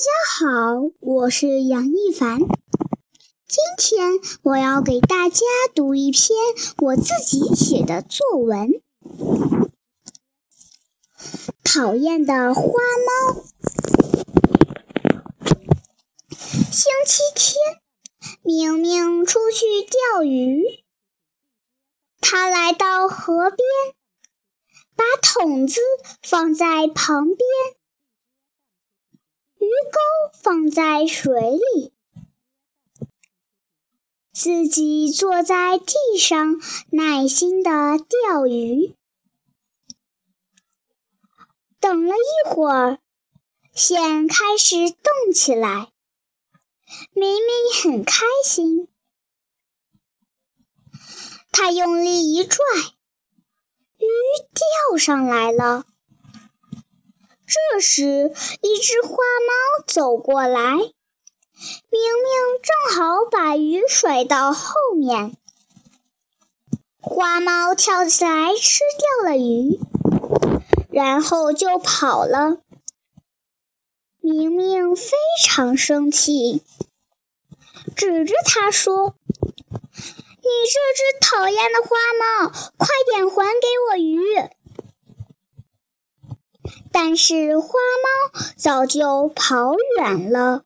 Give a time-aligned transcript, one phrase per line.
[0.00, 0.10] 大家
[0.48, 2.38] 好，我是杨一凡。
[2.38, 2.48] 今
[3.76, 5.44] 天我要给大家
[5.74, 6.38] 读一篇
[6.78, 8.80] 我自己写的作文。
[11.62, 13.42] 讨厌的花猫。
[16.38, 17.82] 星期天，
[18.40, 20.82] 明明出去钓鱼，
[22.22, 23.60] 他来到河边，
[24.96, 25.78] 把桶子
[26.22, 27.36] 放在旁边。
[30.32, 31.92] 放在水里，
[34.32, 38.94] 自己坐在地上耐心的钓鱼。
[41.78, 42.98] 等了一会儿，
[43.74, 45.90] 线开始动起来，
[47.12, 48.88] 明明很开心。
[51.52, 52.64] 他用力一拽，
[53.98, 54.06] 鱼
[54.88, 55.84] 钓上来了。
[57.50, 58.32] 这时，
[58.62, 60.92] 一只花猫走过来，明明
[62.62, 65.36] 正好把鱼甩到后面。
[67.00, 69.80] 花猫跳起来吃掉了鱼，
[70.92, 72.58] 然后就跑了。
[74.20, 75.10] 明明非
[75.42, 76.62] 常生气，
[77.96, 81.88] 指着它说：“你这只讨厌的花
[82.44, 84.20] 猫，快点还给我鱼！”
[87.02, 90.64] 但是花猫早就跑远了。